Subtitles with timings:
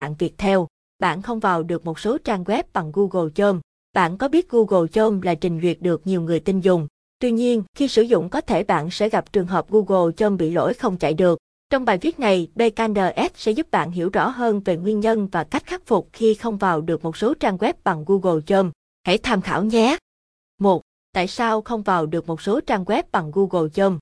[0.00, 0.58] bạn Viettel,
[0.98, 3.60] bạn không vào được một số trang web bằng Google Chrome.
[3.92, 6.88] Bạn có biết Google Chrome là trình duyệt được nhiều người tin dùng.
[7.18, 10.50] Tuy nhiên, khi sử dụng có thể bạn sẽ gặp trường hợp Google Chrome bị
[10.50, 11.38] lỗi không chạy được.
[11.70, 15.44] Trong bài viết này, BKNS sẽ giúp bạn hiểu rõ hơn về nguyên nhân và
[15.44, 18.70] cách khắc phục khi không vào được một số trang web bằng Google Chrome.
[19.04, 19.96] Hãy tham khảo nhé!
[20.58, 20.82] 1.
[21.12, 23.96] Tại sao không vào được một số trang web bằng Google Chrome?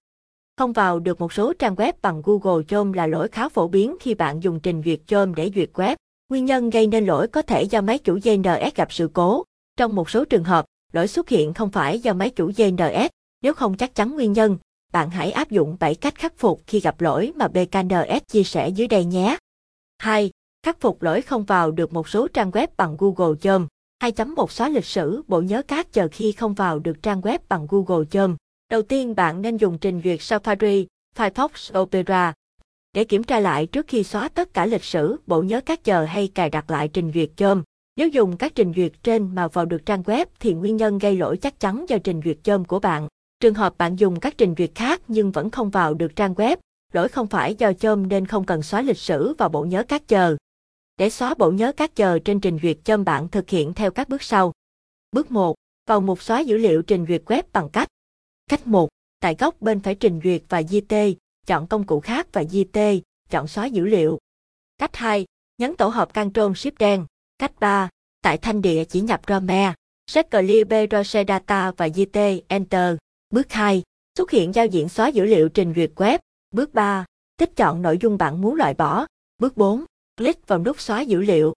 [0.58, 3.96] Không vào được một số trang web bằng Google Chrome là lỗi khá phổ biến
[4.00, 5.96] khi bạn dùng trình duyệt Chrome để duyệt web.
[6.28, 9.44] Nguyên nhân gây nên lỗi có thể do máy chủ DNS gặp sự cố.
[9.76, 13.10] Trong một số trường hợp, lỗi xuất hiện không phải do máy chủ DNS.
[13.42, 14.58] Nếu không chắc chắn nguyên nhân,
[14.92, 18.68] bạn hãy áp dụng 7 cách khắc phục khi gặp lỗi mà BKNS chia sẻ
[18.68, 19.36] dưới đây nhé.
[19.98, 20.30] 2.
[20.62, 23.66] Khắc phục lỗi không vào được một số trang web bằng Google Chrome.
[24.02, 27.66] 2.1 xóa lịch sử bộ nhớ cát chờ khi không vào được trang web bằng
[27.70, 28.34] Google Chrome.
[28.70, 30.86] Đầu tiên bạn nên dùng trình duyệt Safari,
[31.16, 32.34] Firefox Opera
[32.94, 36.04] để kiểm tra lại trước khi xóa tất cả lịch sử, bộ nhớ các chờ
[36.04, 37.62] hay cài đặt lại trình duyệt chôm.
[37.96, 41.16] Nếu dùng các trình duyệt trên mà vào được trang web thì nguyên nhân gây
[41.16, 43.08] lỗi chắc chắn do trình duyệt chôm của bạn.
[43.40, 46.56] Trường hợp bạn dùng các trình duyệt khác nhưng vẫn không vào được trang web,
[46.92, 50.08] lỗi không phải do chôm nên không cần xóa lịch sử và bộ nhớ các
[50.08, 50.36] chờ.
[50.98, 54.08] Để xóa bộ nhớ các chờ trên trình duyệt chôm bạn thực hiện theo các
[54.08, 54.52] bước sau.
[55.12, 55.54] Bước 1.
[55.86, 57.88] Vào mục xóa dữ liệu trình duyệt web bằng cách
[58.50, 58.88] Cách 1.
[59.20, 61.14] Tại góc bên phải trình duyệt và di tê,
[61.46, 63.00] chọn công cụ khác và di tê,
[63.30, 64.18] chọn xóa dữ liệu.
[64.78, 65.24] Cách 2.
[65.58, 67.06] Nhấn tổ hợp Ctrl Shift đen.
[67.38, 67.88] Cách 3.
[68.22, 69.74] Tại thanh địa chỉ nhập Rome,
[70.06, 72.96] set clear browser data và di tê Enter.
[73.30, 73.82] Bước 2.
[74.18, 76.18] Xuất hiện giao diện xóa dữ liệu trình duyệt web.
[76.50, 77.04] Bước 3.
[77.36, 79.06] Tích chọn nội dung bạn muốn loại bỏ.
[79.38, 79.84] Bước 4.
[80.16, 81.52] Click vào nút xóa dữ liệu.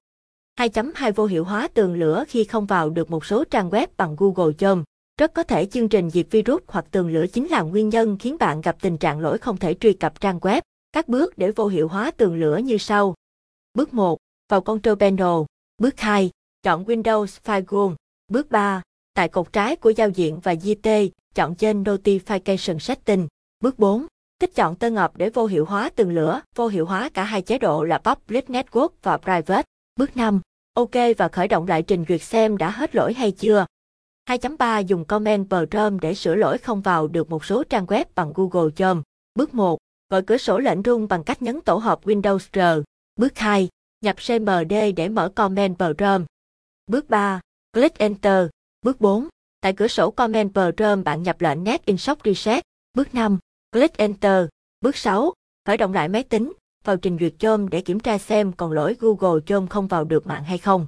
[0.59, 4.15] 2.2 Vô hiệu hóa tường lửa khi không vào được một số trang web bằng
[4.19, 4.83] Google Chrome.
[5.17, 8.37] Rất có thể chương trình diệt virus hoặc tường lửa chính là nguyên nhân khiến
[8.39, 10.61] bạn gặp tình trạng lỗi không thể truy cập trang web.
[10.91, 13.15] Các bước để vô hiệu hóa tường lửa như sau.
[13.73, 14.17] Bước 1.
[14.49, 15.43] Vào Control Panel.
[15.77, 16.29] Bước 2.
[16.63, 17.95] Chọn Windows Firewall.
[18.27, 18.81] Bước 3.
[19.13, 20.89] Tại cột trái của giao diện và GT,
[21.35, 23.27] chọn trên Notification Setting.
[23.59, 24.05] Bước 4.
[24.39, 27.41] Tích chọn tơ ngọc để vô hiệu hóa tường lửa, vô hiệu hóa cả hai
[27.41, 29.63] chế độ là Public Network và Private.
[29.95, 30.41] Bước 5.
[30.73, 33.65] OK và khởi động lại trình duyệt xem đã hết lỗi hay chưa.
[34.27, 38.33] 2.3 Dùng Comment Chrome để sửa lỗi không vào được một số trang web bằng
[38.35, 39.01] Google Chrome.
[39.35, 39.77] Bước 1.
[40.09, 42.83] Gọi cửa sổ lệnh rung bằng cách nhấn tổ hợp Windows R.
[43.15, 43.69] Bước 2.
[44.01, 46.25] Nhập CMD để mở Comment Chrome.
[46.87, 47.39] Bước 3.
[47.73, 48.47] Click Enter.
[48.81, 49.27] Bước 4.
[49.61, 52.63] Tại cửa sổ Comment Chrome bạn nhập lệnh Net Insert Reset.
[52.93, 53.37] Bước 5.
[53.71, 54.45] Click Enter.
[54.81, 55.33] Bước 6.
[55.65, 58.95] Khởi động lại máy tính, vào trình duyệt Chrome để kiểm tra xem còn lỗi
[58.99, 60.85] Google Chrome không vào được mạng hay không.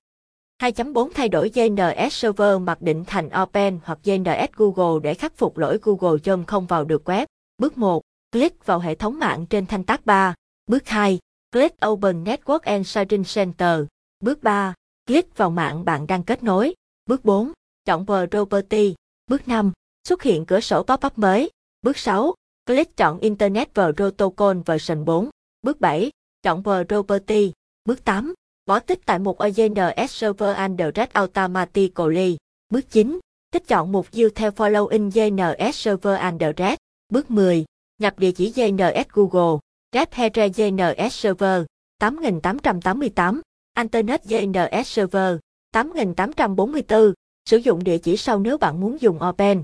[0.61, 5.57] 2.4 Thay đổi DNS server mặc định thành Open hoặc DNS Google để khắc phục
[5.57, 7.25] lỗi Google Chrome không vào được web.
[7.57, 8.01] Bước 1.
[8.31, 10.33] Click vào hệ thống mạng trên thanh tác 3.
[10.67, 11.19] Bước 2.
[11.51, 13.79] Click Open Network and Sharing Center.
[14.19, 14.73] Bước 3.
[15.07, 16.73] Click vào mạng bạn đang kết nối.
[17.05, 17.51] Bước 4.
[17.85, 18.95] Chọn Property.
[19.27, 19.71] Bước 5.
[20.07, 21.49] Xuất hiện cửa sổ pop-up mới.
[21.81, 22.33] Bước 6.
[22.65, 25.29] Click chọn Internet Protocol version 4.
[25.61, 26.11] Bước 7.
[26.43, 27.51] Chọn Property.
[27.85, 28.33] Bước 8.
[28.69, 32.37] Bỏ tích tại một DNS Server and Red Automatically.
[32.69, 33.19] Bước 9.
[33.51, 36.77] Tích chọn mục view theo following DNS Server and Red.
[37.09, 37.65] Bước 10.
[37.99, 39.59] Nhập địa chỉ DNS Google.
[39.93, 41.63] Red Here DNS Server
[41.99, 43.41] 8888.
[43.77, 45.37] Internet DNS Server
[45.71, 47.13] 8844.
[47.45, 49.63] Sử dụng địa chỉ sau nếu bạn muốn dùng Open.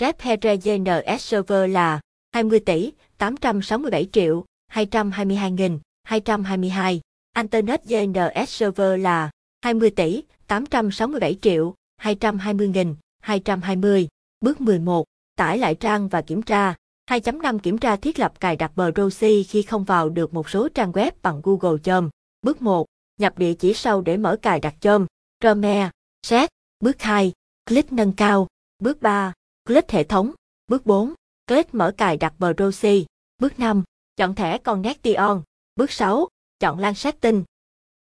[0.00, 2.00] Red Here DNS Server là
[2.32, 7.00] 20 tỷ 867 triệu 222.000 222.
[7.36, 9.30] Internet DNS Server là
[9.62, 14.08] 20 tỷ 867 triệu 220 nghìn 220.
[14.40, 15.04] Bước 11.
[15.36, 16.74] Tải lại trang và kiểm tra.
[17.10, 20.92] 2.5 Kiểm tra thiết lập cài đặt proxy khi không vào được một số trang
[20.92, 22.08] web bằng Google Chrome.
[22.42, 22.86] Bước 1.
[23.20, 25.06] Nhập địa chỉ sau để mở cài đặt Chrome.
[25.40, 25.90] Chrome.
[26.26, 26.50] Set.
[26.80, 27.32] Bước 2.
[27.66, 28.46] Click nâng cao.
[28.78, 29.32] Bước 3.
[29.66, 30.32] Click hệ thống.
[30.68, 31.14] Bước 4.
[31.46, 33.06] Click mở cài đặt proxy.
[33.38, 33.82] Bước 5.
[34.16, 35.42] Chọn thẻ Connection.
[35.76, 36.28] Bước 6.
[36.62, 37.44] Chọn LAN setting.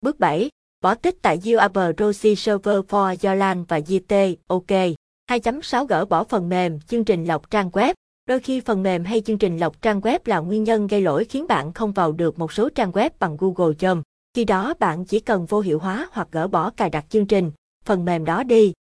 [0.01, 0.51] Bước 7.
[0.81, 4.15] Bỏ tích tại UAB Rosie Server for Yolan và GT,
[4.47, 4.67] OK.
[5.31, 7.95] 2.6 Gỡ bỏ phần mềm, chương trình lọc trang web.
[8.27, 11.25] Đôi khi phần mềm hay chương trình lọc trang web là nguyên nhân gây lỗi
[11.25, 14.03] khiến bạn không vào được một số trang web bằng Google Chrome.
[14.35, 17.53] Khi đó bạn chỉ cần vô hiệu hóa hoặc gỡ bỏ cài đặt chương trình,
[17.85, 18.73] phần mềm đó đi.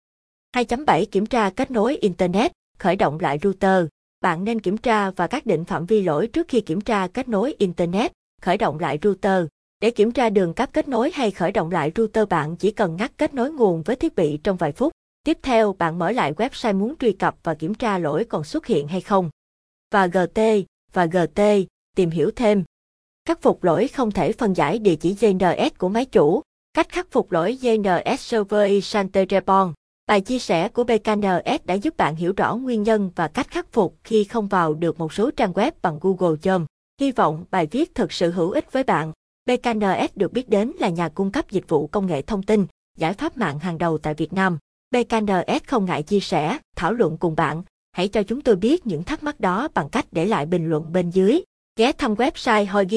[0.56, 3.86] 2.7 Kiểm tra kết nối Internet, khởi động lại router.
[4.22, 7.30] Bạn nên kiểm tra và xác định phạm vi lỗi trước khi kiểm tra kết
[7.30, 8.12] nối Internet,
[8.42, 9.46] khởi động lại router.
[9.82, 12.96] Để kiểm tra đường cáp kết nối hay khởi động lại router bạn chỉ cần
[12.96, 14.92] ngắt kết nối nguồn với thiết bị trong vài phút.
[15.24, 18.66] Tiếp theo bạn mở lại website muốn truy cập và kiểm tra lỗi còn xuất
[18.66, 19.30] hiện hay không.
[19.92, 20.42] Và GT,
[20.94, 21.42] và GT,
[21.96, 22.64] tìm hiểu thêm.
[23.26, 26.42] Khắc phục lỗi không thể phân giải địa chỉ DNS của máy chủ.
[26.74, 29.74] Cách khắc phục lỗi DNS Server Isanterepon.
[30.08, 33.72] Bài chia sẻ của BKNS đã giúp bạn hiểu rõ nguyên nhân và cách khắc
[33.72, 36.66] phục khi không vào được một số trang web bằng Google Chrome.
[37.02, 39.12] Hy vọng bài viết thực sự hữu ích với bạn.
[39.48, 42.66] BKNS được biết đến là nhà cung cấp dịch vụ công nghệ thông tin,
[42.98, 44.58] giải pháp mạng hàng đầu tại Việt Nam.
[44.92, 47.64] BKNS không ngại chia sẻ, thảo luận cùng bạn.
[47.92, 50.92] Hãy cho chúng tôi biết những thắc mắc đó bằng cách để lại bình luận
[50.92, 51.42] bên dưới.
[51.76, 52.96] Ghé thăm website Hoigi